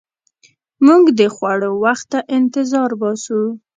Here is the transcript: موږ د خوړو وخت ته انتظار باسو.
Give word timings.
موږ 0.85 1.03
د 1.19 1.21
خوړو 1.35 1.71
وخت 1.83 2.05
ته 2.11 2.19
انتظار 2.37 2.91
باسو. 3.01 3.41